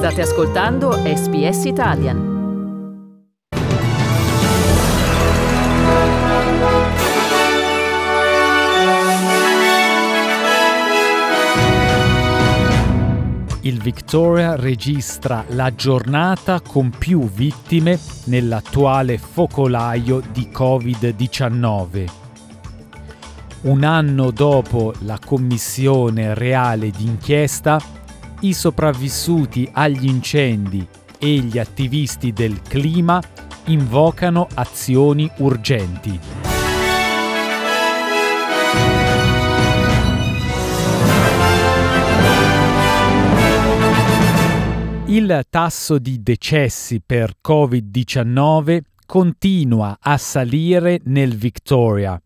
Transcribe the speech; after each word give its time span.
State 0.00 0.22
ascoltando 0.22 0.92
SBS 0.92 1.66
Italian. 1.66 2.18
Il 13.60 13.78
Victoria 13.82 14.56
registra 14.56 15.44
la 15.48 15.74
giornata 15.74 16.62
con 16.62 16.88
più 16.96 17.28
vittime 17.28 17.98
nell'attuale 18.24 19.18
focolaio 19.18 20.22
di 20.32 20.48
Covid-19. 20.50 22.10
Un 23.62 23.84
anno 23.84 24.30
dopo 24.30 24.94
la 25.00 25.18
commissione 25.22 26.32
reale 26.32 26.88
d'inchiesta, 26.88 27.98
i 28.40 28.54
sopravvissuti 28.54 29.68
agli 29.72 30.08
incendi 30.08 30.86
e 31.18 31.36
gli 31.38 31.58
attivisti 31.58 32.32
del 32.32 32.62
clima 32.62 33.22
invocano 33.66 34.46
azioni 34.54 35.30
urgenti. 35.38 36.18
Il 45.06 45.44
tasso 45.50 45.98
di 45.98 46.22
decessi 46.22 47.02
per 47.04 47.34
Covid-19 47.46 48.80
continua 49.04 49.98
a 50.00 50.16
salire 50.16 51.00
nel 51.04 51.36
Victoria, 51.36 52.20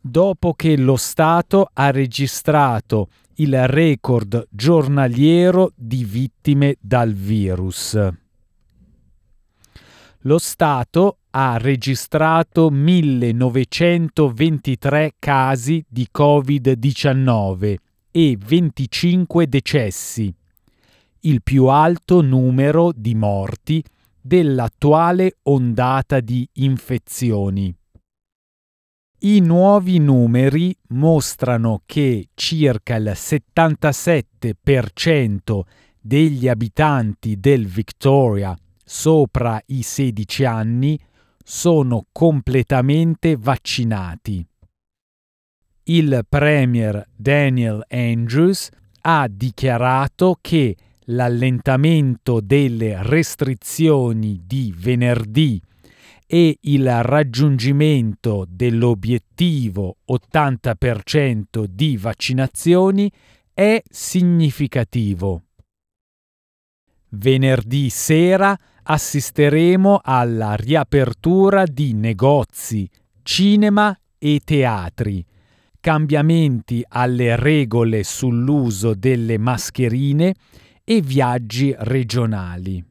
dopo 0.00 0.54
che 0.54 0.76
lo 0.76 0.96
Stato 0.96 1.70
ha 1.72 1.90
registrato 1.90 3.08
il 3.40 3.66
record 3.68 4.46
giornaliero 4.50 5.72
di 5.74 6.04
vittime 6.04 6.76
dal 6.78 7.14
virus. 7.14 7.98
Lo 10.24 10.38
Stato 10.38 11.20
ha 11.30 11.56
registrato 11.56 12.68
1923 12.68 15.14
casi 15.18 15.82
di 15.88 16.06
Covid-19 16.12 17.76
e 18.10 18.36
25 18.38 19.48
decessi 19.48 20.34
il 21.20 21.42
più 21.42 21.64
alto 21.66 22.22
numero 22.22 22.92
di 22.94 23.14
morti 23.14 23.82
dell'attuale 24.20 25.36
ondata 25.44 26.20
di 26.20 26.46
infezioni. 26.54 27.74
I 29.22 29.40
nuovi 29.40 29.98
numeri 29.98 30.74
mostrano 30.88 31.82
che 31.84 32.30
circa 32.32 32.96
il 32.96 33.12
77% 33.14 35.60
degli 36.00 36.48
abitanti 36.48 37.38
del 37.38 37.66
Victoria 37.66 38.56
sopra 38.82 39.60
i 39.66 39.82
16 39.82 40.44
anni 40.46 40.98
sono 41.44 42.06
completamente 42.10 43.36
vaccinati. 43.36 44.42
Il 45.82 46.24
Premier 46.26 47.06
Daniel 47.14 47.84
Andrews 47.90 48.70
ha 49.02 49.28
dichiarato 49.28 50.38
che 50.40 50.74
l'allentamento 51.04 52.40
delle 52.40 53.02
restrizioni 53.02 54.40
di 54.46 54.74
venerdì 54.74 55.60
e 56.32 56.58
il 56.60 57.02
raggiungimento 57.02 58.46
dell'obiettivo 58.48 59.96
80% 60.08 61.64
di 61.64 61.96
vaccinazioni 61.96 63.10
è 63.52 63.82
significativo. 63.90 65.42
Venerdì 67.08 67.90
sera 67.90 68.56
assisteremo 68.80 69.98
alla 70.00 70.54
riapertura 70.54 71.64
di 71.64 71.94
negozi, 71.94 72.88
cinema 73.24 73.98
e 74.16 74.40
teatri, 74.44 75.26
cambiamenti 75.80 76.84
alle 76.86 77.34
regole 77.34 78.04
sull'uso 78.04 78.94
delle 78.94 79.36
mascherine 79.36 80.36
e 80.84 81.00
viaggi 81.00 81.74
regionali. 81.76 82.89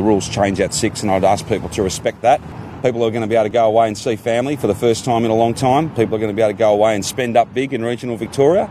The 0.00 0.06
rules 0.06 0.30
change 0.30 0.60
at 0.60 0.72
six, 0.72 1.02
and 1.02 1.10
I'd 1.10 1.24
ask 1.24 1.46
people 1.46 1.68
to 1.68 1.82
respect 1.82 2.22
that. 2.22 2.40
People 2.82 3.04
are 3.04 3.10
going 3.10 3.20
to 3.20 3.26
be 3.26 3.34
able 3.34 3.44
to 3.44 3.50
go 3.50 3.66
away 3.66 3.86
and 3.86 3.98
see 3.98 4.16
family 4.16 4.56
for 4.56 4.66
the 4.66 4.74
first 4.74 5.04
time 5.04 5.26
in 5.26 5.30
a 5.30 5.34
long 5.34 5.52
time. 5.52 5.90
People 5.90 6.14
are 6.14 6.18
going 6.18 6.30
to 6.30 6.34
be 6.34 6.40
able 6.40 6.54
to 6.54 6.58
go 6.58 6.72
away 6.72 6.94
and 6.94 7.04
spend 7.04 7.36
up 7.36 7.52
big 7.52 7.74
in 7.74 7.84
regional 7.84 8.16
Victoria. 8.16 8.70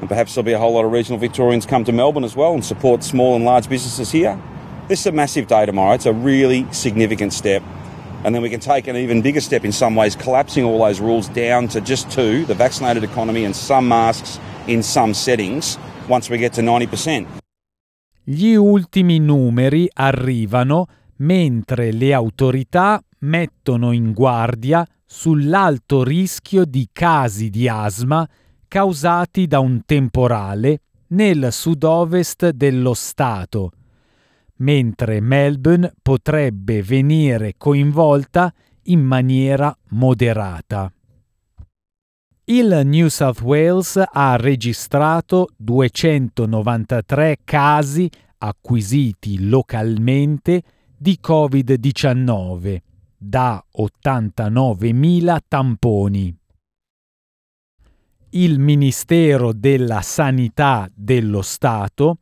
And 0.00 0.08
perhaps 0.08 0.34
there'll 0.34 0.46
be 0.46 0.54
a 0.54 0.58
whole 0.58 0.72
lot 0.72 0.86
of 0.86 0.90
regional 0.90 1.18
Victorians 1.18 1.66
come 1.66 1.84
to 1.84 1.92
Melbourne 1.92 2.24
as 2.24 2.34
well 2.34 2.54
and 2.54 2.64
support 2.64 3.04
small 3.04 3.36
and 3.36 3.44
large 3.44 3.68
businesses 3.68 4.10
here. 4.10 4.40
This 4.88 5.00
is 5.00 5.06
a 5.08 5.12
massive 5.12 5.48
day 5.48 5.66
tomorrow. 5.66 5.92
It's 5.92 6.06
a 6.06 6.14
really 6.14 6.66
significant 6.72 7.34
step. 7.34 7.62
And 8.24 8.34
then 8.34 8.40
we 8.40 8.48
can 8.48 8.60
take 8.60 8.86
an 8.86 8.96
even 8.96 9.20
bigger 9.20 9.42
step 9.42 9.66
in 9.66 9.72
some 9.72 9.94
ways, 9.94 10.16
collapsing 10.16 10.64
all 10.64 10.82
those 10.82 10.98
rules 10.98 11.28
down 11.28 11.68
to 11.68 11.82
just 11.82 12.10
two 12.10 12.46
the 12.46 12.54
vaccinated 12.54 13.04
economy 13.04 13.44
and 13.44 13.54
some 13.54 13.86
masks 13.86 14.40
in 14.66 14.82
some 14.82 15.12
settings 15.12 15.76
once 16.08 16.30
we 16.30 16.38
get 16.38 16.54
to 16.54 16.62
90%. 16.62 17.43
Gli 18.26 18.54
ultimi 18.54 19.18
numeri 19.18 19.86
arrivano 19.92 20.86
mentre 21.16 21.92
le 21.92 22.14
autorità 22.14 22.98
mettono 23.18 23.92
in 23.92 24.14
guardia 24.14 24.86
sull'alto 25.04 26.02
rischio 26.02 26.64
di 26.64 26.88
casi 26.90 27.50
di 27.50 27.68
asma 27.68 28.26
causati 28.66 29.46
da 29.46 29.58
un 29.60 29.82
temporale 29.84 30.80
nel 31.08 31.52
sud-ovest 31.52 32.48
dello 32.48 32.94
Stato, 32.94 33.72
mentre 34.56 35.20
Melbourne 35.20 35.92
potrebbe 36.00 36.82
venire 36.82 37.56
coinvolta 37.58 38.50
in 38.84 39.02
maniera 39.02 39.76
moderata. 39.90 40.90
Il 42.46 42.82
New 42.84 43.08
South 43.08 43.40
Wales 43.40 43.98
ha 44.06 44.36
registrato 44.36 45.48
293 45.56 47.38
casi 47.42 48.06
acquisiti 48.36 49.48
localmente 49.48 50.62
di 50.94 51.18
Covid-19 51.26 52.76
da 53.16 53.64
89.000 53.78 55.38
tamponi. 55.48 56.36
Il 58.32 58.58
Ministero 58.58 59.54
della 59.54 60.02
Sanità 60.02 60.86
dello 60.94 61.40
Stato 61.40 62.18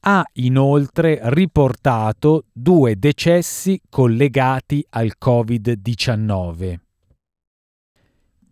ha 0.00 0.24
inoltre 0.36 1.20
riportato 1.24 2.46
due 2.50 2.96
decessi 2.98 3.78
collegati 3.90 4.82
al 4.88 5.12
Covid-19. 5.22 6.85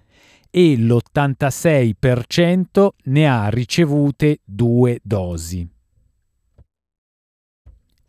e 0.49 0.77
l'86% 0.77 2.89
ne 3.07 3.29
ha 3.29 3.49
ricevute 3.49 4.39
due 4.45 5.01
dosi. 5.03 5.69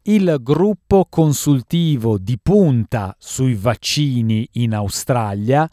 Il 0.03 0.37
gruppo 0.41 1.05
consultivo 1.07 2.17
di 2.17 2.39
punta 2.41 3.15
sui 3.19 3.53
vaccini 3.53 4.49
in 4.53 4.73
Australia 4.73 5.69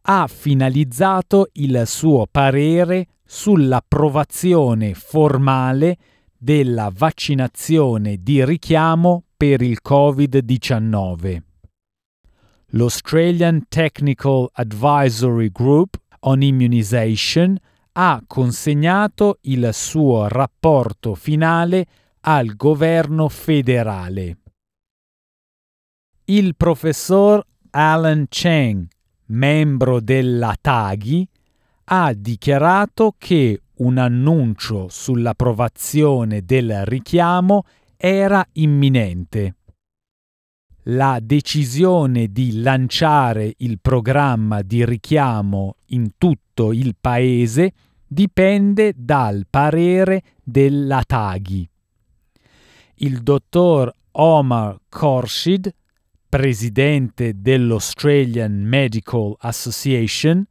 ha 0.00 0.26
finalizzato 0.28 1.50
il 1.54 1.82
suo 1.84 2.26
parere 2.30 3.08
sull'approvazione 3.22 4.94
formale 4.94 5.98
della 6.38 6.90
vaccinazione 6.90 8.16
di 8.22 8.42
richiamo 8.46 9.24
per 9.36 9.60
il 9.60 9.80
Covid-19. 9.86 11.42
L'Australian 12.68 13.66
Technical 13.68 14.48
Advisory 14.54 15.50
Group 15.52 15.98
on 16.20 16.40
Immunization 16.40 17.58
ha 17.92 18.22
consegnato 18.26 19.36
il 19.42 19.68
suo 19.74 20.28
rapporto 20.28 21.14
finale 21.14 21.86
al 22.28 22.56
governo 22.56 23.28
federale. 23.28 24.38
Il 26.24 26.56
professor 26.56 27.44
Alan 27.70 28.26
Cheng, 28.28 28.88
membro 29.26 30.00
della 30.00 30.56
TAGI, 30.60 31.28
ha 31.84 32.12
dichiarato 32.14 33.14
che 33.16 33.62
un 33.74 33.98
annuncio 33.98 34.88
sull'approvazione 34.88 36.44
del 36.44 36.84
richiamo 36.84 37.62
era 37.96 38.44
imminente. 38.54 39.54
La 40.88 41.20
decisione 41.22 42.32
di 42.32 42.60
lanciare 42.60 43.54
il 43.58 43.78
programma 43.80 44.62
di 44.62 44.84
richiamo 44.84 45.76
in 45.86 46.10
tutto 46.18 46.72
il 46.72 46.96
paese 47.00 47.72
dipende 48.04 48.94
dal 48.96 49.46
parere 49.48 50.22
della 50.42 51.04
Taghi. 51.06 51.68
Il 52.96 53.22
dottor 53.22 53.92
Omar 54.12 54.78
Khorshid, 54.88 55.72
presidente 56.28 57.32
dell'Australian 57.36 58.62
Medical 58.62 59.34
Association, 59.38 60.46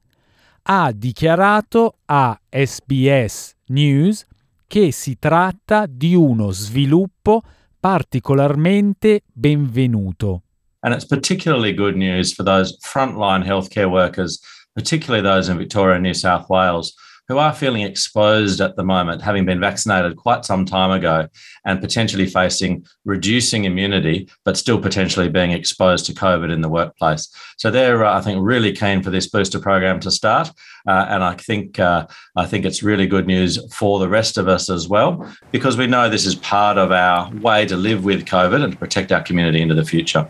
ha 0.63 0.91
dichiarato 0.91 1.97
a 2.05 2.39
SBS 2.49 3.53
News 3.67 4.25
che 4.67 4.91
si 4.91 5.17
tratta 5.19 5.85
di 5.87 6.15
uno 6.15 6.51
sviluppo 6.51 7.41
particolarmente 7.79 9.21
benvenuto. 9.31 10.41
And 10.79 10.93
it's 10.93 11.05
particularly 11.05 11.73
good 11.73 11.95
news 11.95 12.33
for 12.33 12.43
those 12.43 12.77
frontline 12.81 13.43
healthcare 13.43 13.89
workers, 13.89 14.39
particularly 14.73 15.23
those 15.23 15.49
in 15.49 15.57
Victoria 15.57 15.95
and 15.95 16.03
New 16.03 16.13
South 16.13 16.47
Wales, 16.49 16.93
who 17.27 17.37
are 17.37 17.53
feeling 17.53 17.81
exposed 17.81 18.61
at 18.61 18.75
the 18.75 18.83
moment, 18.83 19.21
having 19.21 19.45
been 19.45 19.59
vaccinated 19.59 20.15
quite 20.15 20.45
some 20.45 20.65
time 20.65 20.91
ago 20.91 21.27
and 21.65 21.81
potentially 21.81 22.27
facing 22.27 22.85
reducing 23.03 23.65
immunity, 23.65 24.29
but 24.43 24.57
still 24.57 24.79
potentially 24.79 25.29
being 25.29 25.51
exposed 25.51 26.05
to 26.05 26.13
COVID 26.13 26.51
in 26.51 26.61
the 26.61 26.69
workplace. 26.69 27.33
So 27.57 27.71
they're, 27.71 28.05
uh, 28.05 28.17
I 28.17 28.21
think, 28.21 28.39
really 28.41 28.71
keen 28.71 29.01
for 29.01 29.09
this 29.09 29.27
booster 29.27 29.59
program 29.59 29.99
to 30.01 30.11
start, 30.11 30.51
uh, 30.87 31.05
and 31.09 31.23
I 31.23 31.33
think 31.35 31.79
uh, 31.79 32.07
I 32.35 32.45
think 32.45 32.65
it's 32.65 32.83
really 32.83 33.07
good 33.07 33.27
news 33.27 33.59
for 33.73 33.99
the 33.99 34.09
rest 34.09 34.37
of 34.37 34.47
us 34.47 34.69
as 34.69 34.87
well, 34.87 35.27
because 35.51 35.77
we 35.77 35.87
know 35.87 36.09
this 36.09 36.25
is 36.25 36.35
part 36.35 36.77
of 36.77 36.91
our 36.91 37.31
way 37.35 37.65
to 37.65 37.75
live 37.75 38.03
with 38.03 38.25
COVID 38.25 38.63
and 38.63 38.73
to 38.73 38.77
protect 38.77 39.11
our 39.11 39.21
community 39.21 39.61
into 39.61 39.75
the 39.75 39.85
future. 39.85 40.29